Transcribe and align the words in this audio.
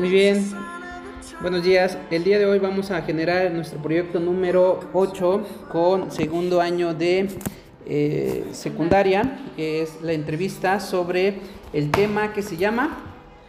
Muy 0.00 0.08
bien. 0.08 0.50
Buenos 1.42 1.62
días. 1.62 1.98
El 2.10 2.24
día 2.24 2.38
de 2.38 2.46
hoy 2.46 2.58
vamos 2.58 2.90
a 2.90 3.02
generar 3.02 3.50
nuestro 3.50 3.80
proyecto 3.82 4.18
número 4.18 4.80
8 4.94 5.46
con 5.70 6.10
segundo 6.10 6.62
año 6.62 6.94
de 6.94 7.28
eh, 7.86 8.44
secundaria. 8.52 9.38
Es 9.58 10.00
la 10.00 10.12
entrevista 10.14 10.80
sobre 10.80 11.38
el 11.74 11.90
tema 11.90 12.32
que 12.32 12.40
se 12.40 12.56
llama 12.56 12.98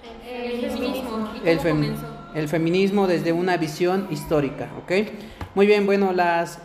El 0.04 0.62
feminismo. 0.72 1.30
¿Y 1.44 1.50
el, 1.50 1.60
fem- 1.60 2.48
feminismo 2.50 3.08
desde 3.08 3.32
una 3.32 3.56
visión 3.56 4.08
histórica. 4.12 4.70
¿ok? 4.84 4.92
Muy 5.56 5.66
bien, 5.66 5.86
bueno, 5.86 6.12
las 6.12 6.60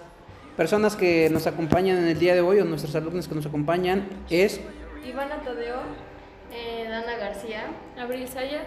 personas 0.57 0.96
que 0.96 1.30
nos 1.30 1.46
acompañan 1.46 1.96
en 1.98 2.07
el 2.09 2.18
día 2.18 2.34
de 2.34 2.41
hoy 2.41 2.59
o 2.59 2.64
nuestros 2.64 2.95
alumnos 2.96 3.29
que 3.29 3.37
nos 3.37 3.46
acompañan 3.46 4.09
es 4.30 4.61
Ivana 5.09 5.41
Tadeo, 5.43 5.77
Eh, 6.53 6.87
Dana 6.89 7.16
García. 7.18 7.66
Abril 7.96 8.27
Sayas. 8.27 8.66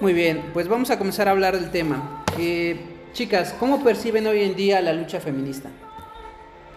Muy 0.00 0.12
bien, 0.12 0.50
pues 0.52 0.68
vamos 0.68 0.90
a 0.90 0.98
comenzar 0.98 1.28
a 1.28 1.32
hablar 1.32 1.58
del 1.58 1.70
tema. 1.70 2.24
Eh, 2.38 2.80
chicas, 3.12 3.54
¿cómo 3.58 3.84
perciben 3.84 4.26
hoy 4.26 4.42
en 4.42 4.56
día 4.56 4.80
la 4.80 4.92
lucha 4.92 5.20
feminista? 5.20 5.68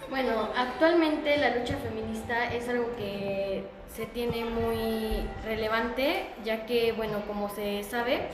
Bueno, 0.10 0.50
actualmente 0.56 1.38
la 1.38 1.56
lucha 1.56 1.78
feminista 1.78 2.54
es 2.54 2.68
algo 2.68 2.96
que 2.98 3.64
se 3.96 4.06
tiene 4.08 4.46
muy 4.46 5.28
relevante, 5.46 6.28
ya 6.44 6.66
que, 6.66 6.92
bueno, 6.92 7.22
como 7.28 7.50
se 7.50 7.84
sabe, 7.84 8.28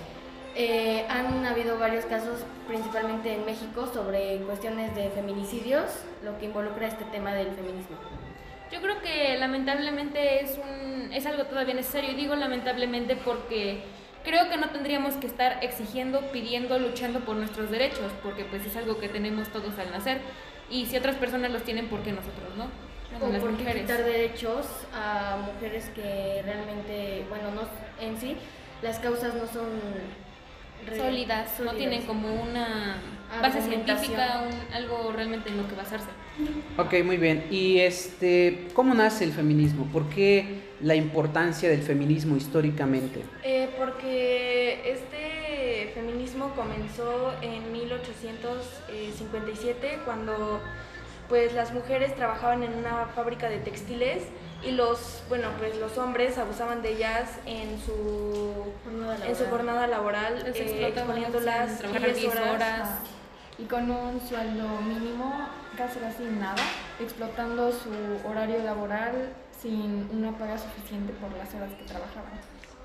eh, 0.56 1.06
han 1.08 1.46
habido 1.46 1.78
varios 1.78 2.06
casos, 2.06 2.44
principalmente 2.68 3.34
en 3.34 3.46
México, 3.46 3.88
sobre 3.94 4.38
cuestiones 4.40 4.96
de 4.96 5.10
feminicidios, 5.10 5.86
lo 6.24 6.38
que 6.40 6.46
involucra 6.46 6.88
este 6.88 7.06
tema 7.06 7.34
del 7.34 7.52
feminismo. 7.52 7.98
Yo 8.72 8.82
creo 8.82 9.02
que 9.02 9.38
lamentablemente 9.38 10.44
es 10.44 10.58
un 10.58 11.12
es 11.14 11.26
algo 11.26 11.46
todavía 11.46 11.74
necesario 11.74 12.12
y 12.12 12.16
digo 12.16 12.36
lamentablemente 12.36 13.16
porque 13.16 13.82
creo 14.24 14.48
que 14.50 14.58
no 14.58 14.70
tendríamos 14.70 15.16
que 15.16 15.26
estar 15.28 15.64
exigiendo, 15.64 16.22
pidiendo, 16.32 16.78
luchando 16.78 17.22
por 17.22 17.36
nuestros 17.36 17.72
derechos, 17.72 18.12
porque 18.22 18.46
pues 18.46 18.66
es 18.66 18.76
algo 18.76 19.00
que 19.00 19.10
tenemos 19.10 19.48
todos 19.50 19.78
al 19.80 19.90
nacer 19.92 20.20
y 20.70 20.86
si 20.86 20.98
otras 20.98 21.16
personas 21.16 21.52
los 21.52 21.64
tienen, 21.64 21.88
¿por 21.88 22.02
qué 22.02 22.12
nosotros 22.12 22.56
no? 22.58 22.66
O 23.26 23.32
Las 23.32 23.42
por 23.42 23.58
qué 23.58 23.74
quitar 23.74 24.04
derechos 24.04 24.68
a 24.94 25.38
mujeres 25.44 25.86
que 25.96 26.44
realmente, 26.46 27.26
bueno, 27.28 27.50
no 27.56 27.62
en 28.06 28.20
sí, 28.20 28.38
las 28.84 29.00
causas 29.00 29.34
no 29.34 29.48
son 29.48 29.68
re- 30.86 30.96
sólidas, 30.98 31.50
no 31.60 31.72
sólidas. 31.72 31.76
tienen 31.78 32.04
como 32.06 32.32
una 32.32 32.98
base 33.42 33.62
científica, 33.64 34.44
un- 34.48 34.74
algo 34.76 35.12
realmente 35.12 35.50
en 35.50 35.58
lo 35.58 35.68
que 35.68 35.74
basarse. 35.74 36.10
Ok, 36.78 36.94
muy 37.04 37.18
bien. 37.18 37.46
¿Y 37.52 37.80
este, 37.80 38.68
cómo 38.74 38.94
nace 38.94 39.24
el 39.26 39.34
feminismo? 39.34 39.86
¿Por 39.92 40.08
qué 40.10 40.62
la 40.82 40.96
importancia 40.96 41.68
del 41.70 41.82
feminismo 41.82 42.38
históricamente? 42.38 43.22
Eh, 43.44 43.70
porque 43.78 44.82
este 44.92 45.92
feminismo 45.94 46.54
comenzó 46.56 47.34
en 47.42 47.72
1857 47.74 50.00
cuando 50.06 50.62
pues 51.28 51.54
las 51.54 51.74
mujeres 51.74 52.16
trabajaban 52.16 52.64
en 52.64 52.74
una 52.74 53.08
fábrica 53.16 53.50
de 53.50 53.58
textiles 53.60 54.24
y 54.64 54.72
los 54.72 55.22
bueno 55.30 55.50
pues 55.60 55.76
los 55.78 55.98
hombres 55.98 56.38
abusaban 56.38 56.82
de 56.82 56.94
ellas 56.94 57.40
en 57.46 57.78
su 57.80 58.54
Jornada 58.84 59.16
en 59.28 59.36
su 59.36 59.44
laboral. 59.44 59.50
jornada 59.50 59.88
laboral 59.88 60.44
eh, 60.56 60.88
exponiéndolas 60.96 61.72
hacían 61.72 61.92
trabajar 61.92 62.14
10 62.14 62.18
10 62.18 62.32
horas, 62.34 62.50
horas. 62.56 62.80
ah, 62.84 63.00
y 63.60 63.64
con 63.66 63.92
un 63.92 64.20
sueldo 64.28 64.82
mínimo, 64.82 65.48
casi 65.80 65.98
casi 66.00 66.24
nada, 66.24 66.62
explotando 67.00 67.72
su 67.72 67.90
horario 68.28 68.62
laboral 68.64 69.30
sin 69.62 70.10
una 70.12 70.38
paga 70.38 70.58
suficiente 70.58 71.14
por 71.14 71.32
las 71.38 71.54
horas 71.56 71.72
que 71.78 71.86
trabajaban. 71.86 72.34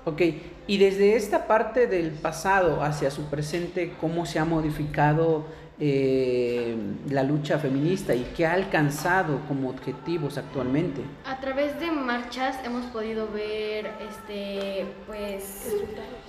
Ok, 0.05 0.21
y 0.65 0.77
desde 0.77 1.17
esta 1.17 1.45
parte 1.45 1.87
del 1.87 2.11
pasado 2.11 2.81
hacia 2.83 3.11
su 3.11 3.25
presente, 3.25 3.93
¿cómo 3.99 4.25
se 4.25 4.39
ha 4.39 4.45
modificado 4.45 5.45
eh, 5.77 6.77
la 7.09 7.23
lucha 7.23 7.59
feminista 7.59 8.15
y 8.15 8.23
qué 8.37 8.45
ha 8.45 8.53
alcanzado 8.53 9.41
como 9.49 9.69
objetivos 9.69 10.37
actualmente? 10.37 11.01
A 11.25 11.41
través 11.41 11.77
de 11.81 11.91
marchas 11.91 12.55
hemos 12.63 12.85
podido 12.85 13.27
ver 13.29 13.91
este 14.09 14.85
pues 15.05 15.67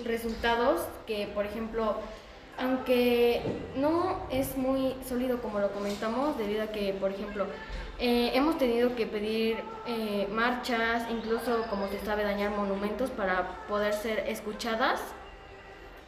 resultados 0.05 0.81
que 1.07 1.29
por 1.33 1.47
ejemplo 1.47 2.01
aunque 2.59 3.43
no 3.77 4.27
es 4.31 4.57
muy 4.57 4.95
sólido 5.07 5.41
como 5.43 5.59
lo 5.59 5.71
comentamos 5.73 6.39
debido 6.39 6.63
a 6.63 6.67
que 6.69 6.93
por 6.95 7.13
ejemplo 7.13 7.47
eh, 7.99 8.33
hemos 8.35 8.59
tenido 8.59 8.95
que 8.95 9.07
pedir 9.07 9.59
eh, 9.87 10.27
marchas 10.33 11.07
incluso 11.11 11.65
como 11.69 11.89
se 11.89 11.99
sabe 12.01 12.25
dañar 12.25 12.51
monumentos 12.51 13.11
para 13.11 13.67
poder 13.67 13.93
ser 13.95 14.25
escuchadas. 14.29 15.01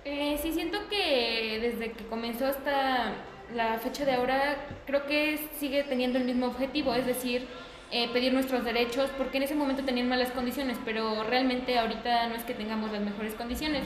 Eh, 0.04 0.38
sí, 0.40 0.52
siento 0.52 0.78
que 0.88 1.58
desde 1.60 1.92
que 1.92 2.06
comenzó 2.06 2.46
hasta 2.46 3.12
la 3.54 3.78
fecha 3.78 4.04
de 4.04 4.12
ahora, 4.12 4.56
creo 4.86 5.06
que 5.06 5.38
sigue 5.58 5.82
teniendo 5.84 6.18
el 6.18 6.24
mismo 6.24 6.46
objetivo, 6.46 6.94
es 6.94 7.06
decir, 7.06 7.46
eh, 7.90 8.08
pedir 8.12 8.32
nuestros 8.32 8.64
derechos, 8.64 9.10
porque 9.16 9.38
en 9.38 9.44
ese 9.44 9.54
momento 9.54 9.84
tenían 9.84 10.08
malas 10.08 10.30
condiciones, 10.30 10.76
pero 10.84 11.24
realmente 11.24 11.78
ahorita 11.78 12.28
no 12.28 12.34
es 12.34 12.44
que 12.44 12.54
tengamos 12.54 12.92
las 12.92 13.00
mejores 13.00 13.34
condiciones, 13.34 13.84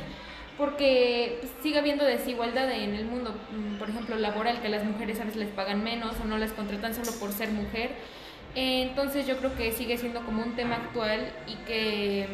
porque 0.58 1.38
pues, 1.40 1.52
sigue 1.62 1.78
habiendo 1.78 2.04
desigualdad 2.04 2.70
en 2.70 2.94
el 2.94 3.04
mundo, 3.06 3.34
mm, 3.52 3.78
por 3.78 3.90
ejemplo, 3.90 4.16
laboral, 4.16 4.60
que 4.60 4.68
las 4.68 4.84
mujeres 4.84 5.20
a 5.20 5.24
veces 5.24 5.38
les 5.38 5.48
pagan 5.48 5.82
menos 5.82 6.14
o 6.22 6.26
no 6.26 6.38
las 6.38 6.52
contratan 6.52 6.94
solo 6.94 7.12
por 7.18 7.32
ser 7.32 7.50
mujer. 7.50 7.90
Eh, 8.54 8.82
entonces 8.82 9.26
yo 9.26 9.38
creo 9.38 9.56
que 9.56 9.72
sigue 9.72 9.96
siendo 9.96 10.20
como 10.24 10.42
un 10.42 10.54
tema 10.54 10.76
actual 10.76 11.32
y 11.46 11.54
que 11.66 12.28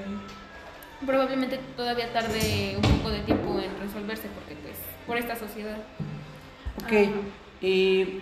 mm, 1.00 1.06
probablemente 1.06 1.60
todavía 1.76 2.12
tarde 2.12 2.76
un 2.76 2.98
poco 2.98 3.10
de 3.10 3.20
tiempo 3.20 3.60
en 3.60 3.70
resolverse 3.80 4.28
porque 4.34 4.54
pues 4.62 4.76
por 5.06 5.16
esta 5.16 5.36
sociedad. 5.36 5.78
Ok, 6.84 6.92
¿y 7.60 8.20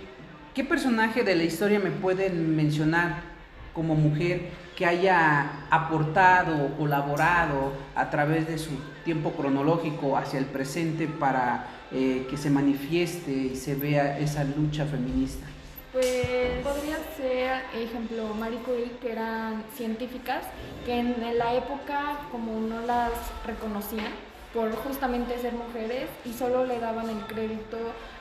qué 0.54 0.64
personaje 0.64 1.22
de 1.22 1.36
la 1.36 1.44
historia 1.44 1.78
me 1.78 1.90
pueden 1.90 2.54
mencionar 2.54 3.35
como 3.76 3.94
mujer 3.94 4.48
que 4.74 4.86
haya 4.86 5.66
aportado 5.70 6.74
colaborado 6.78 7.72
a 7.94 8.10
través 8.10 8.48
de 8.48 8.58
su 8.58 8.70
tiempo 9.04 9.32
cronológico 9.32 10.16
hacia 10.16 10.38
el 10.38 10.46
presente 10.46 11.06
para 11.06 11.66
eh, 11.92 12.26
que 12.28 12.36
se 12.38 12.50
manifieste 12.50 13.30
y 13.30 13.56
se 13.56 13.74
vea 13.74 14.18
esa 14.18 14.42
lucha 14.44 14.86
feminista? 14.86 15.46
Pues 15.92 16.26
podría 16.62 16.96
ser, 17.16 17.62
ejemplo, 17.74 18.34
Marie 18.34 18.58
Curie, 18.58 18.92
que 19.00 19.12
eran 19.12 19.62
científicas, 19.74 20.44
que 20.84 20.98
en 20.98 21.38
la 21.38 21.54
época 21.54 22.18
como 22.32 22.58
no 22.60 22.80
las 22.80 23.12
reconocían 23.46 24.12
por 24.52 24.74
justamente 24.76 25.38
ser 25.38 25.52
mujeres 25.52 26.08
y 26.24 26.32
solo 26.32 26.64
le 26.64 26.80
daban 26.80 27.10
el 27.10 27.18
crédito 27.26 27.76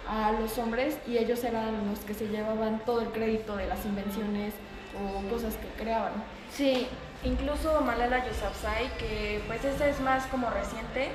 a 0.07 0.33
los 0.33 0.57
hombres 0.57 0.97
y 1.07 1.17
ellos 1.17 1.43
eran 1.43 1.89
los 1.89 1.99
que 1.99 2.13
se 2.13 2.27
llevaban 2.27 2.81
todo 2.85 3.01
el 3.01 3.09
crédito 3.09 3.55
de 3.55 3.67
las 3.67 3.85
invenciones 3.85 4.53
o 5.01 5.29
cosas 5.29 5.55
que 5.55 5.67
creaban. 5.81 6.13
Sí, 6.51 6.87
incluso 7.23 7.81
Malala 7.81 8.25
Yousafzai, 8.25 8.97
que 8.97 9.41
pues 9.47 9.63
esa 9.65 9.87
es 9.87 9.99
más 9.99 10.25
como 10.27 10.49
reciente, 10.49 11.11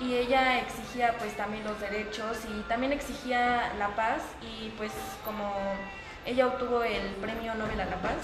y 0.00 0.14
ella 0.14 0.58
exigía 0.58 1.14
pues 1.18 1.36
también 1.36 1.64
los 1.64 1.80
derechos 1.80 2.38
y 2.48 2.62
también 2.62 2.92
exigía 2.92 3.72
la 3.78 3.94
paz 3.94 4.22
y 4.42 4.70
pues 4.70 4.92
como 5.24 5.52
ella 6.26 6.46
obtuvo 6.48 6.82
el 6.82 7.06
premio 7.20 7.54
Nobel 7.54 7.80
a 7.80 7.84
la 7.84 7.96
Paz 7.96 8.16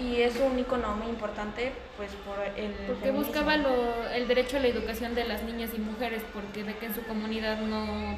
y 0.00 0.22
es 0.22 0.34
un 0.40 0.58
icono 0.58 0.94
muy 0.96 1.08
importante 1.08 1.72
pues 1.96 2.10
por 2.26 2.38
el 2.56 2.72
Porque 2.72 3.02
feminismo. 3.06 3.18
buscaba 3.26 3.56
lo- 3.56 4.08
el 4.14 4.26
derecho 4.26 4.56
a 4.56 4.60
la 4.60 4.68
educación 4.68 5.14
de 5.14 5.24
las 5.24 5.42
niñas 5.42 5.70
y 5.76 5.78
mujeres 5.78 6.22
porque 6.32 6.64
de 6.64 6.74
que 6.76 6.86
en 6.86 6.94
su 6.94 7.02
comunidad 7.02 7.58
no... 7.60 8.16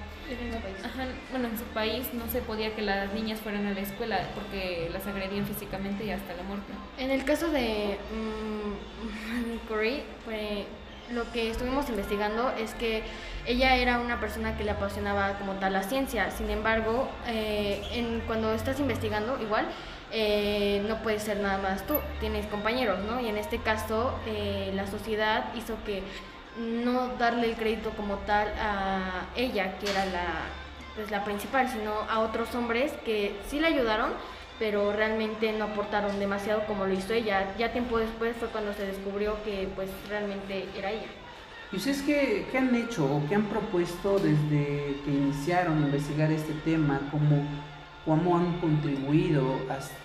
Ajá, 0.85 1.07
bueno, 1.31 1.49
en 1.49 1.59
su 1.59 1.65
país 1.75 2.07
no 2.15 2.29
se 2.31 2.41
podía 2.43 2.75
que 2.75 2.83
las 2.83 3.13
niñas 3.13 3.41
fueran 3.41 3.67
a 3.67 3.73
la 3.73 3.81
escuela 3.81 4.21
porque 4.35 4.89
las 4.93 5.07
agredían 5.07 5.47
físicamente 5.47 6.05
y 6.05 6.11
hasta 6.11 6.35
la 6.35 6.43
muerte. 6.45 6.73
En 6.99 7.11
el 7.11 7.25
caso 7.25 7.51
de 7.51 7.99
mm, 8.13 9.29
Marie 9.33 9.59
Curie, 9.69 10.03
fue- 10.25 10.67
lo 11.13 11.31
que 11.33 11.51
estuvimos 11.51 11.89
investigando 11.91 12.53
es 12.59 12.73
que 12.75 13.03
ella 13.45 13.77
era 13.77 13.99
una 13.99 14.19
persona 14.21 14.57
que 14.57 14.65
le 14.65 14.71
apasionaba 14.71 15.37
como 15.39 15.55
tal 15.55 15.73
la 15.75 15.83
ciencia. 15.83 16.31
Sin 16.31 16.49
embargo, 16.49 17.09
eh, 17.27 17.83
en, 17.93 18.21
cuando 18.21 18.55
estás 18.55 18.81
investigando, 18.81 19.39
igual, 19.43 19.67
eh, 20.13 20.85
no 20.87 21.03
puedes 21.03 21.23
ser 21.23 21.39
nada 21.39 21.59
más 21.59 21.87
tú, 21.87 21.95
tienes 22.21 22.47
compañeros, 22.47 22.99
¿no? 23.01 23.21
Y 23.21 23.29
en 23.29 23.39
este 23.39 23.59
caso, 23.59 24.15
eh, 24.27 24.71
la 24.75 24.87
sociedad 24.87 25.47
hizo 25.57 25.77
que 25.85 26.03
no 26.59 27.09
darle 27.19 27.49
el 27.49 27.57
crédito 27.57 27.91
como 27.91 28.17
tal 28.27 28.49
a 28.61 29.27
ella, 29.35 29.79
que 29.79 29.91
era 29.91 30.05
la, 30.05 30.27
pues, 30.95 31.11
la 31.11 31.25
principal, 31.25 31.69
sino 31.71 31.93
a 32.11 32.21
otros 32.21 32.55
hombres 32.55 32.93
que 33.07 33.35
sí 33.49 33.59
le 33.59 33.69
ayudaron, 33.69 34.11
pero 34.59 34.93
realmente 34.93 35.51
no 35.53 35.65
aportaron 35.65 36.19
demasiado 36.19 36.67
como 36.67 36.85
lo 36.85 36.93
hizo 36.93 37.15
ella. 37.15 37.55
Ya 37.59 37.73
tiempo 37.73 37.99
después 37.99 38.37
fue 38.37 38.49
cuando 38.49 38.75
se 38.75 38.87
descubrió 38.87 39.43
que 39.45 39.69
pues 39.75 39.89
realmente 40.11 40.69
era 40.77 40.91
ella. 40.91 41.09
¿Y 41.73 41.77
ustedes 41.77 42.03
qué, 42.03 42.47
qué 42.53 42.59
han 42.59 42.75
hecho 42.75 43.07
o 43.07 43.27
qué 43.29 43.35
han 43.35 43.47
propuesto 43.47 44.19
desde 44.19 44.95
que 45.05 45.11
iniciaron 45.11 45.79
a 45.79 45.87
investigar 45.87 46.31
este 46.31 46.53
tema 46.65 47.01
como 47.11 47.47
cómo 48.05 48.37
han 48.37 48.59
contribuido 48.59 49.57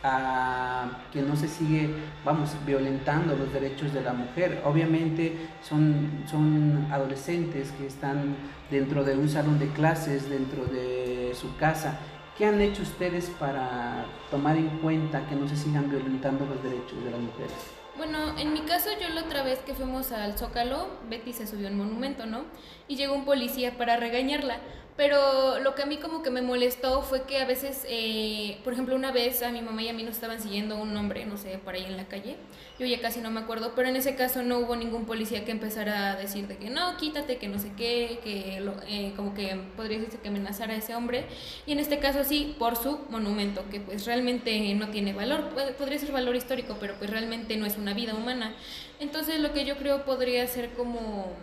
a, 0.04 0.86
que 1.12 1.22
no 1.22 1.36
se 1.36 1.48
sigue, 1.48 1.90
vamos, 2.24 2.52
violentando 2.66 3.36
los 3.36 3.52
derechos 3.52 3.94
de 3.94 4.02
la 4.02 4.14
mujer. 4.14 4.62
Obviamente 4.66 5.36
son, 5.62 6.24
son 6.30 6.88
adolescentes 6.92 7.72
que 7.72 7.88
están 7.88 8.36
dentro 8.70 9.04
de 9.04 9.18
un 9.18 9.30
salón 9.30 9.60
de 9.60 9.68
clases, 9.70 10.30
dentro 10.30 10.66
de 10.66 11.34
su 11.34 11.56
casa. 11.58 12.00
¿Qué 12.38 12.46
han 12.46 12.62
hecho 12.62 12.84
ustedes 12.84 13.32
para 13.40 14.06
tomar 14.30 14.58
en 14.58 14.70
cuenta 14.80 15.28
que 15.28 15.36
no 15.36 15.48
se 15.48 15.56
sigan 15.56 15.90
violentando 15.90 16.46
los 16.46 16.62
derechos 16.62 17.04
de 17.04 17.10
las 17.10 17.20
mujeres? 17.20 17.78
Bueno, 17.98 18.38
en 18.38 18.54
mi 18.54 18.62
caso 18.62 18.90
yo 19.02 19.10
la 19.16 19.24
otra 19.24 19.42
vez 19.42 19.58
que 19.60 19.74
fuimos 19.74 20.12
al 20.12 20.38
Zócalo, 20.38 20.88
Betty 21.10 21.34
se 21.34 21.48
subió 21.48 21.68
un 21.68 21.78
monumento, 21.78 22.28
¿no? 22.28 22.44
Y 22.88 22.96
llegó 22.96 23.16
un 23.16 23.26
policía 23.26 23.76
para 23.76 23.98
regañarla. 23.98 24.60
Pero 24.98 25.60
lo 25.60 25.76
que 25.76 25.84
a 25.84 25.86
mí 25.86 25.98
como 25.98 26.24
que 26.24 26.32
me 26.32 26.42
molestó 26.42 27.04
fue 27.04 27.22
que 27.26 27.38
a 27.38 27.46
veces, 27.46 27.86
eh, 27.88 28.58
por 28.64 28.74
ejemplo, 28.74 28.96
una 28.96 29.12
vez 29.12 29.44
a 29.44 29.52
mi 29.52 29.62
mamá 29.62 29.84
y 29.84 29.90
a 29.90 29.94
mí 29.94 30.02
nos 30.02 30.16
estaban 30.16 30.42
siguiendo 30.42 30.76
un 30.76 30.98
hombre, 30.98 31.24
no 31.26 31.38
sé, 31.38 31.60
por 31.60 31.76
ahí 31.76 31.86
en 31.86 31.98
la 31.98 32.08
calle. 32.08 32.36
Yo 32.80 32.88
ya 32.88 33.00
casi 33.00 33.22
no 33.22 33.30
me 33.30 33.40
acuerdo, 33.40 33.74
pero 33.76 33.88
en 33.90 33.96
ese 33.96 34.16
caso 34.16 34.42
no 34.42 34.58
hubo 34.58 34.76
ningún 34.76 35.06
policía 35.06 35.46
que 35.46 35.52
empezara 35.52 36.14
a 36.14 36.16
decir 36.16 36.48
de 36.48 36.58
que 36.58 36.72
no, 36.72 36.98
quítate, 36.98 37.38
que 37.38 37.48
no 37.48 37.60
sé 37.60 37.72
qué, 37.78 38.20
que 38.24 38.58
eh, 38.88 39.14
como 39.16 39.36
que 39.36 39.56
podría 39.76 40.00
decirse 40.00 40.18
que 40.18 40.30
amenazara 40.30 40.74
a 40.74 40.78
ese 40.78 40.96
hombre. 40.96 41.26
Y 41.68 41.74
en 41.74 41.80
este 41.80 42.00
caso 42.00 42.24
sí, 42.24 42.56
por 42.58 42.76
su 42.76 42.98
monumento, 43.12 43.70
que 43.70 43.80
pues 43.80 44.04
realmente 44.08 44.74
no 44.74 44.90
tiene 44.90 45.14
valor, 45.14 45.50
podría 45.78 46.00
ser 46.00 46.12
valor 46.12 46.36
histórico, 46.36 46.78
pero 46.80 46.96
pues 46.98 47.12
realmente 47.12 47.56
no 47.56 47.68
es 47.68 47.78
una 47.78 47.94
vida 47.94 48.16
humana. 48.16 48.56
Entonces 49.00 49.40
lo 49.40 49.54
que 49.54 49.64
yo 49.64 49.78
creo 49.78 50.06
podría 50.06 50.48
ser 50.48 50.72
como 50.72 51.36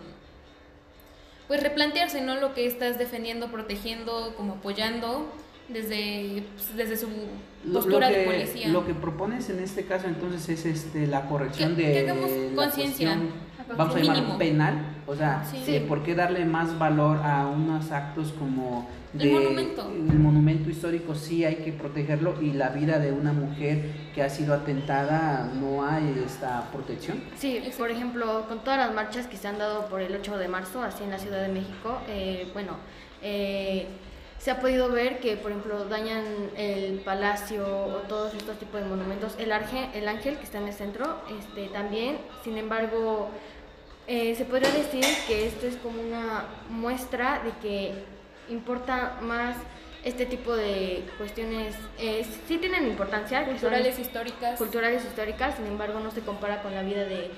pues 1.49 1.63
replantearse, 1.63 2.21
¿no? 2.21 2.37
Lo 2.37 2.55
que 2.55 2.67
estás 2.67 2.99
defendiendo, 2.99 3.51
protegiendo, 3.51 4.35
como 4.37 4.55
apoyando 4.55 5.31
desde, 5.69 6.45
pues, 6.55 6.77
desde 6.77 6.97
su 6.97 7.09
postura 7.73 8.09
de 8.09 8.25
policía. 8.25 8.69
Lo 8.69 8.87
que 8.87 8.95
propones 8.95 9.49
en 9.51 9.61
este 9.61 9.85
caso 9.85 10.07
entonces 10.07 10.49
es 10.49 10.67
este 10.67 11.07
la 11.07 11.29
corrección 11.29 11.77
de 11.77 11.83
que 11.83 12.53
conciencia 12.55 13.19
vamos 13.77 13.97
a 13.97 13.99
llamar 14.01 14.39
penal, 14.39 14.75
o 15.07 15.15
sea, 15.15 15.45
¿por 15.89 16.03
qué 16.03 16.15
darle 16.15 16.45
más 16.45 16.79
valor 16.79 17.19
a 17.23 17.47
unos 17.47 17.91
actos 17.91 18.33
como 18.39 18.89
el 19.19 19.31
monumento. 19.31 19.93
El 19.93 20.19
monumento 20.19 20.71
histórico 20.71 21.15
sí 21.15 21.45
hay 21.45 21.57
que 21.57 21.73
protegerlo 21.73 22.41
y 22.43 22.53
la 22.53 22.71
vida 22.71 22.99
de 22.99 23.13
una 23.13 23.33
mujer 23.33 23.93
que 24.15 24.23
ha 24.23 24.29
sido 24.29 24.55
atentada 24.55 25.53
no 25.55 25.87
hay 25.87 26.23
esta 26.25 26.69
protección. 26.73 27.23
Sí, 27.37 27.61
por 27.79 27.91
ejemplo, 27.91 28.47
con 28.49 28.61
todas 28.61 28.79
las 28.79 28.95
marchas 28.95 29.27
que 29.27 29.37
se 29.37 29.47
han 29.47 29.59
dado 29.59 29.87
por 29.87 30.01
el 30.01 30.15
8 30.15 30.39
de 30.39 30.49
marzo, 30.49 30.83
así 30.83 31.05
en 31.05 31.11
la 31.11 31.19
Ciudad 31.19 31.43
de 31.43 31.49
México, 31.49 31.99
eh, 32.09 32.49
bueno, 32.53 32.73
eh, 33.23 33.87
se 34.45 34.51
ha 34.51 34.61
podido 34.61 34.91
ver 34.91 35.21
que, 35.21 35.39
por 35.39 35.53
ejemplo, 35.53 35.87
dañan 35.87 36.23
el 36.55 36.99
palacio 36.99 37.67
o 37.67 38.03
todos 38.07 38.35
estos 38.35 38.59
tipos 38.59 38.79
de 38.79 38.87
monumentos. 38.87 39.37
El, 39.39 39.51
ángel, 39.51 39.89
el 39.95 40.07
ángel 40.07 40.37
que 40.37 40.45
está 40.45 40.59
en 40.59 40.69
el 40.69 40.75
centro 40.75 41.23
este, 41.41 41.69
también, 41.69 42.19
sin 42.43 42.59
embargo, 42.59 43.31
eh, 44.07 44.35
se 44.35 44.45
podría 44.45 44.71
decir 44.71 45.03
que 45.27 45.47
esto 45.47 45.67
es 45.67 45.77
como 45.77 45.99
una 45.99 46.45
muestra 46.69 47.41
de 47.43 47.53
que 47.63 47.95
importa 48.51 49.17
más 49.23 49.57
este 50.05 50.27
tipo 50.27 50.55
de 50.55 51.07
cuestiones, 51.17 51.75
eh, 51.99 52.27
sí 52.47 52.59
tienen 52.59 52.87
importancia. 52.87 53.47
Culturales, 53.47 53.99
históricas. 53.99 54.59
Culturales, 54.59 55.07
históricas, 55.07 55.57
sin 55.57 55.65
embargo 55.65 56.01
no 56.01 56.11
se 56.11 56.21
compara 56.21 56.61
con 56.61 56.75
la 56.75 56.83
vida 56.83 57.07
de 57.07 57.31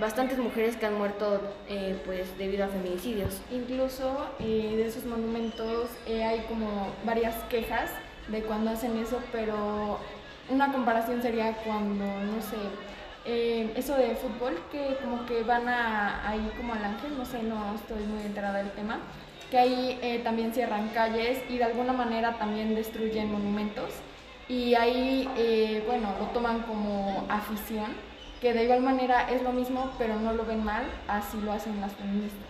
bastantes 0.00 0.38
mujeres 0.38 0.76
que 0.76 0.86
han 0.86 0.94
muerto 0.94 1.40
eh, 1.68 2.00
pues 2.04 2.36
debido 2.38 2.64
a 2.64 2.68
feminicidios. 2.68 3.40
Incluso 3.50 4.28
eh, 4.38 4.74
de 4.76 4.86
esos 4.86 5.04
monumentos 5.04 5.90
eh, 6.06 6.24
hay 6.24 6.40
como 6.48 6.88
varias 7.04 7.34
quejas 7.44 7.90
de 8.28 8.42
cuando 8.42 8.70
hacen 8.70 8.96
eso, 8.98 9.20
pero 9.32 9.98
una 10.48 10.72
comparación 10.72 11.22
sería 11.22 11.54
cuando, 11.64 12.04
no 12.04 12.40
sé, 12.40 12.56
eso 13.76 13.96
de 13.96 14.16
fútbol, 14.16 14.58
que 14.70 14.96
como 15.00 15.24
que 15.26 15.42
van 15.42 15.68
a, 15.68 16.28
ahí 16.28 16.50
como 16.56 16.74
al 16.74 16.84
ángel, 16.84 17.16
no 17.16 17.24
sé, 17.24 17.42
no 17.42 17.74
estoy 17.74 18.02
muy 18.04 18.22
enterada 18.22 18.58
del 18.58 18.70
tema, 18.72 18.98
que 19.50 19.58
ahí 19.58 20.20
también 20.24 20.52
cierran 20.52 20.88
calles 20.88 21.38
y 21.48 21.58
de 21.58 21.64
alguna 21.64 21.92
manera 21.92 22.36
también 22.38 22.74
destruyen 22.74 23.30
monumentos. 23.30 23.92
Y 24.48 24.74
ahí, 24.74 25.82
bueno, 25.86 26.14
lo 26.18 26.26
toman 26.26 26.62
como 26.62 27.24
afición, 27.28 27.92
que 28.42 28.52
de 28.52 28.64
igual 28.64 28.82
manera 28.82 29.30
es 29.30 29.40
lo 29.40 29.52
mismo, 29.52 29.92
pero 29.96 30.18
no 30.18 30.32
lo 30.32 30.44
ven 30.44 30.64
mal, 30.64 30.82
así 31.06 31.40
lo 31.44 31.52
hacen 31.52 31.80
las 31.80 31.92
feministas. 31.92 32.40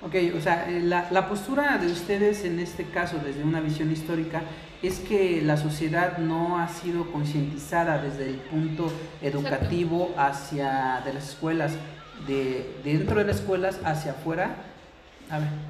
Ok, 0.00 0.14
o 0.36 0.40
sea, 0.40 0.68
eh, 0.68 0.80
la, 0.80 1.08
la, 1.10 1.28
postura 1.28 1.76
de 1.76 1.86
ustedes 1.86 2.44
en 2.44 2.58
este 2.58 2.86
caso, 2.86 3.18
desde 3.22 3.44
una 3.44 3.60
visión 3.60 3.92
histórica, 3.92 4.42
es 4.82 5.00
que 5.00 5.42
la 5.42 5.58
sociedad 5.58 6.16
no 6.16 6.58
ha 6.58 6.66
sido 6.66 7.12
concientizada 7.12 7.98
desde 7.98 8.26
el 8.26 8.36
punto 8.36 8.90
educativo 9.20 10.12
hacia 10.16 11.02
de 11.04 11.12
las 11.12 11.28
escuelas, 11.28 11.74
de 12.26 12.74
dentro 12.82 13.18
de 13.18 13.26
las 13.26 13.36
escuelas 13.36 13.80
hacia 13.84 14.12
afuera, 14.12 14.56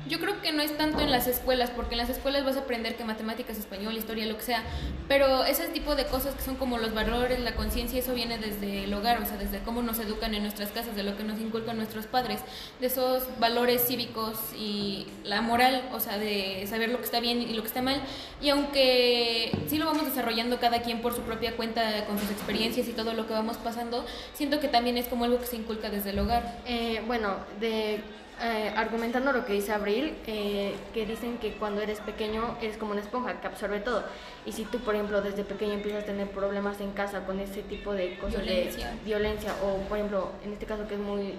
yo 0.08 0.18
creo 0.18 0.40
que 0.40 0.52
no 0.52 0.62
es 0.62 0.76
tanto 0.76 1.00
en 1.00 1.10
las 1.10 1.26
escuelas, 1.26 1.70
porque 1.70 1.94
en 1.94 1.98
las 1.98 2.10
escuelas 2.10 2.44
vas 2.44 2.56
a 2.56 2.60
aprender 2.60 2.96
que 2.96 3.04
matemáticas, 3.04 3.58
español, 3.58 3.96
historia, 3.96 4.26
lo 4.26 4.36
que 4.36 4.42
sea, 4.42 4.62
pero 5.08 5.44
ese 5.44 5.68
tipo 5.68 5.94
de 5.94 6.06
cosas 6.06 6.34
que 6.34 6.42
son 6.42 6.56
como 6.56 6.78
los 6.78 6.94
valores, 6.94 7.40
la 7.40 7.54
conciencia, 7.54 7.98
eso 7.98 8.14
viene 8.14 8.38
desde 8.38 8.84
el 8.84 8.94
hogar, 8.94 9.22
o 9.22 9.26
sea, 9.26 9.36
desde 9.36 9.60
cómo 9.60 9.82
nos 9.82 9.98
educan 9.98 10.34
en 10.34 10.42
nuestras 10.42 10.70
casas, 10.70 10.96
de 10.96 11.02
lo 11.02 11.16
que 11.16 11.24
nos 11.24 11.40
inculcan 11.40 11.76
nuestros 11.76 12.06
padres, 12.06 12.40
de 12.80 12.86
esos 12.86 13.24
valores 13.38 13.86
cívicos 13.86 14.38
y 14.56 15.06
la 15.24 15.40
moral, 15.42 15.88
o 15.92 16.00
sea, 16.00 16.18
de 16.18 16.66
saber 16.68 16.90
lo 16.90 16.98
que 16.98 17.04
está 17.04 17.20
bien 17.20 17.42
y 17.42 17.54
lo 17.54 17.62
que 17.62 17.68
está 17.68 17.82
mal. 17.82 18.00
Y 18.40 18.50
aunque 18.50 19.52
sí 19.68 19.78
lo 19.78 19.86
vamos 19.86 20.04
desarrollando 20.04 20.58
cada 20.58 20.82
quien 20.82 21.00
por 21.00 21.14
su 21.14 21.22
propia 21.22 21.56
cuenta, 21.56 22.04
con 22.06 22.18
sus 22.18 22.30
experiencias 22.30 22.88
y 22.88 22.92
todo 22.92 23.14
lo 23.14 23.26
que 23.26 23.32
vamos 23.32 23.56
pasando, 23.58 24.04
siento 24.34 24.60
que 24.60 24.68
también 24.68 24.96
es 24.96 25.06
como 25.06 25.24
algo 25.24 25.38
que 25.38 25.46
se 25.46 25.56
inculca 25.56 25.90
desde 25.90 26.10
el 26.10 26.18
hogar. 26.18 26.60
Eh, 26.66 27.02
bueno, 27.06 27.36
de 27.60 28.00
eh, 28.42 28.72
argumentando 28.76 29.32
lo 29.32 29.44
que 29.46 29.52
dice 29.52 29.72
Abril, 29.72 30.14
eh, 30.26 30.74
que 30.92 31.06
dicen 31.06 31.38
que 31.38 31.52
cuando 31.52 31.80
eres 31.80 32.00
pequeño 32.00 32.56
eres 32.60 32.76
como 32.76 32.90
una 32.90 33.00
esponja 33.00 33.40
que 33.40 33.46
absorbe 33.46 33.78
todo. 33.78 34.04
Y 34.44 34.50
si 34.50 34.64
tú, 34.64 34.80
por 34.80 34.96
ejemplo, 34.96 35.22
desde 35.22 35.44
pequeño 35.44 35.74
empiezas 35.74 36.02
a 36.02 36.06
tener 36.06 36.28
problemas 36.28 36.80
en 36.80 36.90
casa 36.90 37.24
con 37.24 37.38
ese 37.38 37.62
tipo 37.62 37.92
de 37.92 38.18
cosas 38.18 38.42
violencia. 38.42 38.90
de 38.90 39.04
violencia, 39.04 39.54
o 39.62 39.88
por 39.88 39.98
ejemplo, 39.98 40.32
en 40.44 40.54
este 40.54 40.66
caso 40.66 40.88
que 40.88 40.94
es 40.94 41.00
muy 41.00 41.34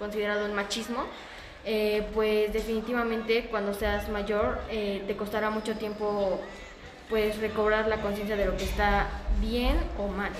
considerado 0.00 0.46
el 0.46 0.52
machismo, 0.52 1.04
eh, 1.64 2.04
pues 2.12 2.52
definitivamente 2.52 3.46
cuando 3.50 3.72
seas 3.72 4.08
mayor 4.08 4.58
te 4.68 5.16
costará 5.16 5.50
mucho 5.50 5.76
tiempo 5.76 6.40
pues 7.08 7.38
recobrar 7.38 7.86
la 7.86 8.00
conciencia 8.00 8.36
de 8.36 8.46
lo 8.46 8.56
que 8.56 8.64
está 8.64 9.08
bien 9.40 9.76
o 9.96 10.08
mal. 10.08 10.32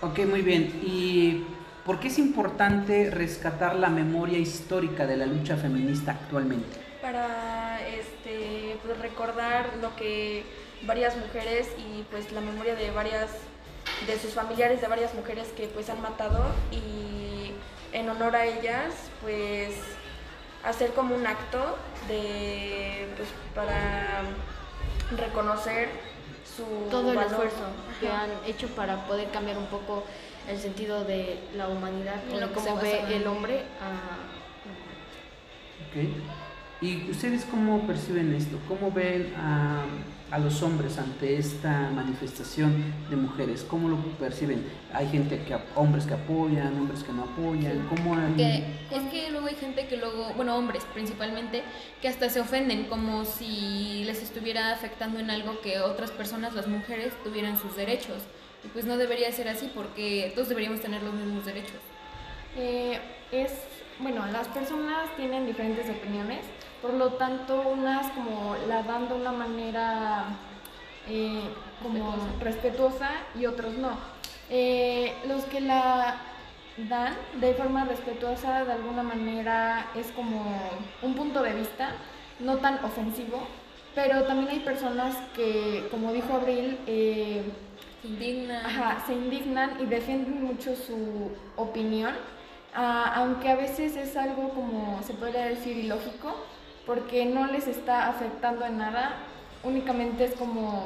Ok, 0.00 0.20
muy 0.20 0.40
bien. 0.40 0.80
Y 0.82 1.44
¿Por 1.84 1.98
qué 1.98 2.08
es 2.08 2.18
importante 2.18 3.10
rescatar 3.10 3.74
la 3.76 3.88
memoria 3.88 4.38
histórica 4.38 5.06
de 5.06 5.16
la 5.16 5.26
lucha 5.26 5.56
feminista 5.56 6.12
actualmente? 6.12 6.78
Para 7.00 7.80
este, 7.88 8.76
pues, 8.84 8.98
recordar 8.98 9.70
lo 9.80 9.96
que 9.96 10.44
varias 10.82 11.16
mujeres 11.16 11.68
y 11.78 12.02
pues 12.10 12.32
la 12.32 12.40
memoria 12.40 12.74
de 12.74 12.90
varias 12.90 13.30
de 14.06 14.18
sus 14.18 14.32
familiares 14.32 14.80
de 14.80 14.88
varias 14.88 15.14
mujeres 15.14 15.48
que 15.56 15.66
pues 15.66 15.90
han 15.90 16.00
matado 16.00 16.42
y 16.70 17.52
en 17.92 18.08
honor 18.08 18.34
a 18.34 18.46
ellas 18.46 18.94
pues 19.20 19.74
hacer 20.64 20.92
como 20.92 21.14
un 21.14 21.26
acto 21.26 21.76
de 22.08 23.06
pues 23.16 23.28
para 23.54 24.22
reconocer 25.16 25.88
su 26.44 26.90
todo 26.90 27.12
el 27.12 27.18
esfuerzo 27.18 27.64
que 28.00 28.08
han 28.08 28.30
hecho 28.46 28.68
para 28.68 29.06
poder 29.06 29.30
cambiar 29.30 29.58
un 29.58 29.66
poco 29.66 30.04
el 30.48 30.58
sentido 30.58 31.04
de 31.04 31.38
la 31.56 31.68
humanidad, 31.68 32.16
lo 32.38 32.52
cómo 32.52 32.76
ve 32.76 33.14
el 33.14 33.26
hombre 33.26 33.64
a... 33.80 34.40
¿Y 36.80 37.10
ustedes 37.10 37.44
cómo 37.44 37.86
perciben 37.86 38.34
esto? 38.34 38.58
¿Cómo 38.68 38.90
ven 38.90 39.34
a, 39.36 39.84
a, 40.30 40.38
los 40.38 40.62
hombres 40.62 40.98
ante 40.98 41.36
esta 41.36 41.90
manifestación 41.90 42.72
de 43.08 43.16
mujeres? 43.16 43.64
¿Cómo 43.68 43.88
lo 43.88 43.96
perciben? 44.18 44.64
Hay 44.92 45.08
gente 45.08 45.42
que, 45.44 45.56
hombres 45.74 46.04
que 46.06 46.14
apoyan, 46.14 46.76
hombres 46.76 47.02
que 47.02 47.12
no 47.12 47.24
apoyan, 47.24 47.86
¿cómo 47.88 48.16
es 48.18 49.02
que 49.10 49.30
luego 49.30 49.46
hay 49.46 49.54
gente 49.54 49.86
que 49.86 49.96
luego, 49.96 50.32
bueno, 50.36 50.56
hombres 50.56 50.84
principalmente, 50.92 51.62
que 52.00 52.08
hasta 52.08 52.28
se 52.28 52.40
ofenden 52.40 52.84
como 52.84 53.24
si 53.24 54.02
les 54.04 54.22
estuviera 54.22 54.72
afectando 54.72 55.18
en 55.18 55.30
algo 55.30 55.60
que 55.60 55.80
otras 55.80 56.10
personas, 56.10 56.54
las 56.54 56.66
mujeres, 56.66 57.12
tuvieran 57.22 57.58
sus 57.58 57.76
derechos. 57.76 58.22
Y 58.64 58.68
pues 58.68 58.84
no 58.84 58.96
debería 58.96 59.32
ser 59.32 59.48
así 59.48 59.70
porque 59.74 60.32
todos 60.34 60.48
deberíamos 60.48 60.80
tener 60.80 61.02
los 61.02 61.14
mismos 61.14 61.46
derechos. 61.46 61.80
Eh, 62.56 62.98
es, 63.32 63.52
bueno, 64.00 64.26
las 64.26 64.48
personas 64.48 65.14
tienen 65.16 65.46
diferentes 65.46 65.88
opiniones, 65.88 66.40
por 66.82 66.94
lo 66.94 67.10
tanto 67.14 67.62
unas 67.68 68.10
como 68.12 68.56
la 68.68 68.82
dan 68.82 69.08
de 69.08 69.14
una 69.14 69.32
manera 69.32 70.24
eh, 71.08 71.42
como 71.82 72.14
respetuosa. 72.40 73.10
y 73.38 73.46
otros 73.46 73.74
no. 73.74 73.90
Eh, 74.48 75.14
los 75.28 75.44
que 75.44 75.60
la 75.60 76.16
dan 76.88 77.14
de 77.40 77.54
forma 77.54 77.84
respetuosa 77.84 78.64
de 78.64 78.72
alguna 78.72 79.02
manera 79.02 79.86
es 79.94 80.10
como 80.12 80.42
un 81.02 81.14
punto 81.14 81.42
de 81.42 81.52
vista 81.52 81.92
no 82.38 82.56
tan 82.56 82.82
ofensivo 82.84 83.46
pero 83.94 84.22
también 84.22 84.48
hay 84.50 84.60
personas 84.60 85.16
que, 85.34 85.88
como 85.90 86.12
dijo 86.12 86.34
Abril, 86.34 86.78
eh. 86.86 87.42
Ajá, 88.64 89.04
se 89.06 89.12
indignan 89.12 89.78
y 89.78 89.84
defienden 89.84 90.42
mucho 90.42 90.74
su 90.74 91.32
opinión, 91.54 92.14
ah, 92.74 93.12
aunque 93.16 93.50
a 93.50 93.56
veces 93.56 93.94
es 93.94 94.16
algo 94.16 94.48
como 94.50 95.02
se 95.02 95.12
podría 95.12 95.44
decir 95.44 95.76
ilógico, 95.76 96.34
porque 96.86 97.26
no 97.26 97.46
les 97.46 97.66
está 97.66 98.08
afectando 98.08 98.64
en 98.66 98.78
nada, 98.78 99.16
únicamente 99.62 100.24
es 100.24 100.34
como 100.34 100.84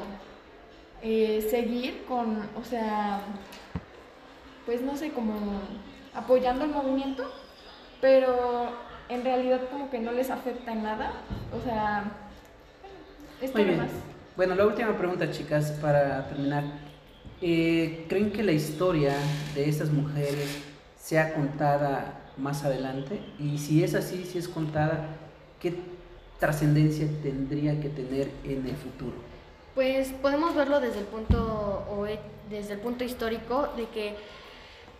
eh, 1.01 1.45
seguir 1.49 2.03
con, 2.07 2.47
o 2.55 2.63
sea, 2.63 3.21
pues 4.65 4.81
no 4.81 4.95
sé, 4.95 5.11
como 5.11 5.35
apoyando 6.13 6.65
el 6.65 6.71
movimiento, 6.71 7.31
pero 8.01 8.69
en 9.09 9.23
realidad 9.23 9.61
como 9.71 9.89
que 9.89 9.99
no 9.99 10.11
les 10.11 10.29
afecta 10.29 10.71
en 10.71 10.83
nada, 10.83 11.13
o 11.53 11.61
sea, 11.63 12.03
esto 13.41 13.57
Muy 13.57 13.67
bien. 13.67 13.79
más. 13.79 13.91
Bueno, 14.35 14.55
la 14.55 14.65
última 14.65 14.97
pregunta, 14.97 15.31
chicas, 15.31 15.71
para 15.81 16.27
terminar. 16.27 16.63
Eh, 17.41 18.05
¿Creen 18.09 18.31
que 18.31 18.43
la 18.43 18.51
historia 18.53 19.13
de 19.53 19.69
estas 19.69 19.91
mujeres 19.91 20.63
sea 20.97 21.33
contada 21.33 22.21
más 22.37 22.63
adelante? 22.63 23.21
Y 23.39 23.57
si 23.57 23.83
es 23.83 23.93
así, 23.95 24.25
si 24.25 24.37
es 24.37 24.47
contada, 24.47 25.07
¿qué 25.59 25.73
trascendencia 26.39 27.07
tendría 27.23 27.79
que 27.79 27.89
tener 27.89 28.29
en 28.43 28.67
el 28.67 28.75
futuro? 28.75 29.13
Pues 29.73 30.09
podemos 30.21 30.55
verlo 30.55 30.79
desde 30.79 30.99
el 30.99 31.05
punto 31.05 31.83
o 31.89 32.05
e- 32.07 32.19
desde 32.49 32.73
el 32.73 32.79
punto 32.79 33.03
histórico 33.03 33.67
de 33.75 33.87
que 33.89 34.15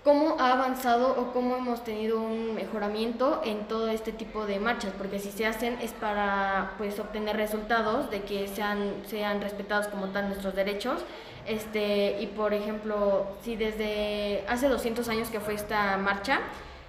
cómo 0.03 0.35
ha 0.39 0.53
avanzado 0.53 1.15
o 1.19 1.33
cómo 1.33 1.55
hemos 1.55 1.83
tenido 1.83 2.21
un 2.21 2.53
mejoramiento 2.53 3.41
en 3.43 3.67
todo 3.67 3.87
este 3.89 4.11
tipo 4.11 4.45
de 4.45 4.59
marchas, 4.59 4.91
porque 4.97 5.19
si 5.19 5.31
se 5.31 5.45
hacen 5.47 5.77
es 5.81 5.91
para 5.93 6.73
pues 6.77 6.99
obtener 6.99 7.35
resultados 7.37 8.11
de 8.11 8.21
que 8.21 8.47
sean 8.47 8.93
sean 9.07 9.41
respetados 9.41 9.87
como 9.87 10.07
tal 10.09 10.27
nuestros 10.27 10.53
derechos. 10.55 11.03
Este, 11.47 12.19
y 12.21 12.27
por 12.27 12.53
ejemplo, 12.53 13.27
si 13.43 13.55
desde 13.55 14.43
hace 14.47 14.67
200 14.67 15.07
años 15.09 15.29
que 15.29 15.39
fue 15.39 15.53
esta 15.53 15.95
marcha, 15.97 16.39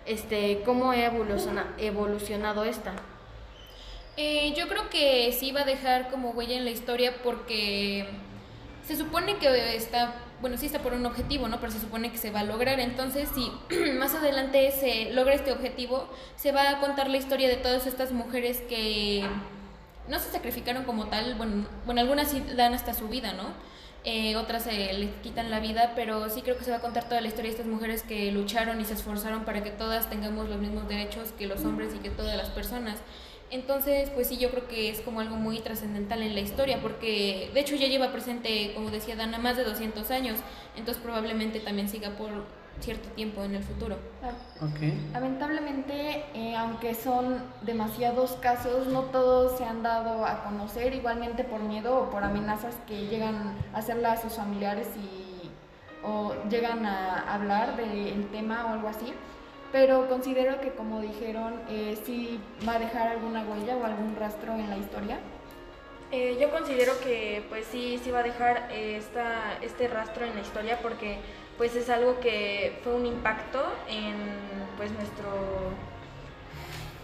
este, 0.06 0.62
cómo 0.64 0.90
ha 0.92 0.96
evoluciona- 0.96 1.66
evolucionado 1.78 2.64
esta. 2.64 2.92
Eh, 4.16 4.54
yo 4.56 4.66
creo 4.68 4.88
que 4.88 5.32
sí 5.32 5.52
va 5.52 5.62
a 5.62 5.64
dejar 5.64 6.08
como 6.10 6.30
huella 6.30 6.56
en 6.56 6.64
la 6.64 6.70
historia 6.70 7.14
porque 7.22 8.06
se 8.86 8.96
supone 8.96 9.36
que 9.36 9.76
está, 9.76 10.14
bueno, 10.40 10.56
sí 10.56 10.66
está 10.66 10.78
por 10.78 10.94
un 10.94 11.04
objetivo, 11.04 11.48
¿no? 11.48 11.60
Pero 11.60 11.72
se 11.72 11.80
supone 11.80 12.10
que 12.10 12.18
se 12.18 12.30
va 12.30 12.40
a 12.40 12.44
lograr. 12.44 12.80
Entonces, 12.80 13.28
si 13.34 13.50
más 13.98 14.14
adelante 14.14 14.70
se 14.70 15.12
logra 15.12 15.34
este 15.34 15.52
objetivo, 15.52 16.08
se 16.36 16.52
va 16.52 16.70
a 16.70 16.80
contar 16.80 17.10
la 17.10 17.18
historia 17.18 17.48
de 17.48 17.56
todas 17.56 17.86
estas 17.86 18.12
mujeres 18.12 18.62
que 18.68 19.26
no 20.08 20.18
se 20.18 20.30
sacrificaron 20.30 20.84
como 20.84 21.06
tal. 21.06 21.34
Bueno, 21.34 21.66
bueno 21.84 22.00
algunas 22.00 22.30
sí 22.30 22.42
dan 22.56 22.74
hasta 22.74 22.94
su 22.94 23.08
vida, 23.08 23.32
¿no? 23.32 23.44
Eh, 24.08 24.36
otras 24.36 24.62
se 24.62 24.92
les 24.92 25.10
quitan 25.16 25.50
la 25.50 25.58
vida, 25.58 25.94
pero 25.96 26.30
sí 26.30 26.42
creo 26.42 26.56
que 26.56 26.62
se 26.62 26.70
va 26.70 26.76
a 26.76 26.80
contar 26.80 27.08
toda 27.08 27.20
la 27.20 27.26
historia 27.26 27.50
de 27.50 27.56
estas 27.56 27.66
mujeres 27.66 28.04
que 28.04 28.30
lucharon 28.30 28.80
y 28.80 28.84
se 28.84 28.94
esforzaron 28.94 29.44
para 29.44 29.64
que 29.64 29.70
todas 29.70 30.08
tengamos 30.08 30.48
los 30.48 30.58
mismos 30.58 30.88
derechos 30.88 31.32
que 31.36 31.48
los 31.48 31.64
hombres 31.64 31.92
y 31.92 31.98
que 31.98 32.10
todas 32.10 32.36
las 32.36 32.48
personas. 32.50 33.00
Entonces, 33.50 34.10
pues 34.10 34.26
sí, 34.26 34.38
yo 34.38 34.50
creo 34.50 34.66
que 34.66 34.90
es 34.90 35.00
como 35.00 35.20
algo 35.20 35.36
muy 35.36 35.60
trascendental 35.60 36.22
en 36.22 36.34
la 36.34 36.40
historia, 36.40 36.80
porque 36.82 37.50
de 37.54 37.60
hecho 37.60 37.76
ya 37.76 37.86
lleva 37.86 38.10
presente, 38.10 38.72
como 38.74 38.90
decía 38.90 39.14
Dana, 39.14 39.38
más 39.38 39.56
de 39.56 39.64
200 39.64 40.10
años, 40.10 40.40
entonces 40.76 41.02
probablemente 41.02 41.60
también 41.60 41.88
siga 41.88 42.10
por 42.10 42.30
cierto 42.80 43.08
tiempo 43.10 43.42
en 43.42 43.54
el 43.54 43.62
futuro. 43.62 43.96
Ok. 44.60 45.12
Lamentablemente, 45.12 46.24
eh, 46.34 46.56
aunque 46.56 46.94
son 46.94 47.40
demasiados 47.62 48.32
casos, 48.32 48.88
no 48.88 49.02
todos 49.04 49.56
se 49.58 49.64
han 49.64 49.82
dado 49.82 50.26
a 50.26 50.42
conocer, 50.44 50.94
igualmente 50.94 51.44
por 51.44 51.60
miedo 51.60 51.96
o 51.98 52.10
por 52.10 52.24
amenazas 52.24 52.74
que 52.86 53.06
llegan 53.06 53.56
a 53.72 53.78
hacerle 53.78 54.06
a 54.08 54.20
sus 54.20 54.34
familiares 54.34 54.88
y, 54.96 55.50
o 56.04 56.34
llegan 56.50 56.84
a 56.84 57.34
hablar 57.34 57.76
del 57.76 58.28
tema 58.30 58.66
o 58.66 58.74
algo 58.74 58.88
así. 58.88 59.12
Pero 59.76 60.08
considero 60.08 60.58
que, 60.58 60.70
como 60.70 61.02
dijeron, 61.02 61.52
eh, 61.68 61.98
sí 62.06 62.40
va 62.66 62.76
a 62.76 62.78
dejar 62.78 63.08
alguna 63.08 63.42
huella 63.42 63.76
o 63.76 63.84
algún 63.84 64.16
rastro 64.16 64.54
en 64.54 64.70
la 64.70 64.78
historia. 64.78 65.18
Eh, 66.10 66.38
yo 66.40 66.50
considero 66.50 66.98
que 67.00 67.44
pues 67.50 67.66
sí, 67.70 68.00
sí 68.02 68.10
va 68.10 68.20
a 68.20 68.22
dejar 68.22 68.68
eh, 68.70 68.96
esta, 68.96 69.58
este 69.60 69.86
rastro 69.86 70.24
en 70.24 70.34
la 70.34 70.40
historia 70.40 70.78
porque 70.80 71.18
pues 71.58 71.76
es 71.76 71.90
algo 71.90 72.20
que 72.20 72.78
fue 72.84 72.94
un 72.94 73.04
impacto 73.04 73.62
en 73.86 74.14
pues 74.78 74.92
nuestro 74.92 75.28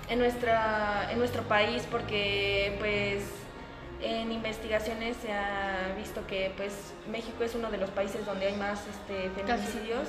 en 0.08 0.18
nuestra 0.18 1.12
en 1.12 1.18
nuestro 1.18 1.42
país 1.42 1.86
porque 1.90 2.74
pues 2.78 3.24
en 4.00 4.32
investigaciones 4.32 5.18
se 5.18 5.30
ha 5.30 5.94
visto 5.98 6.26
que 6.26 6.52
pues 6.56 6.94
México 7.10 7.44
es 7.44 7.54
uno 7.54 7.70
de 7.70 7.76
los 7.76 7.90
países 7.90 8.24
donde 8.24 8.46
hay 8.46 8.56
más 8.56 8.86
este, 8.86 9.28
feminicidios 9.30 10.08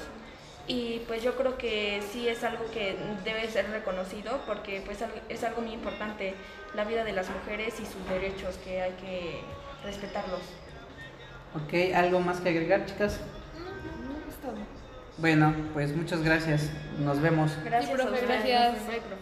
y 0.67 1.01
pues 1.08 1.22
yo 1.24 1.36
creo 1.36 1.58
que 1.58 2.01
sí 2.12 2.27
es 2.27 2.43
algo 2.43 2.65
que 2.72 2.96
debe 3.25 3.50
ser 3.50 3.70
reconocido 3.70 4.41
porque 4.46 4.82
pues 4.86 5.00
es 5.29 5.43
algo 5.43 5.62
muy 5.62 5.74
importante 5.74 6.36
la 6.74 6.86
vida 6.86 7.03
de 7.03 7.12
las 7.12 7.29
mujeres 7.29 7.74
y 7.82 7.86
sus 7.86 8.08
derechos 8.10 8.58
que 8.63 8.82
hay 8.82 8.91
que 8.93 9.41
respetarlos. 9.84 10.41
Ok, 11.55 11.93
¿algo 11.96 12.20
más 12.20 12.39
que 12.39 12.50
agregar, 12.50 12.86
chicas? 12.86 13.20
No, 13.55 14.29
es 14.29 14.36
todo. 14.38 14.55
Bueno, 15.17 15.53
pues 15.74 15.96
muchas 15.96 16.24
gracias. 16.24 16.70
Nos 16.98 17.22
vemos. 17.22 17.51
Gracias 17.63 17.91
profe, 17.91 18.10
a 18.10 18.13
ustedes. 18.13 18.29
gracias. 18.29 18.88
Bye, 18.88 19.01
profe. 19.01 19.22